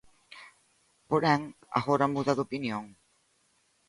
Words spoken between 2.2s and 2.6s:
de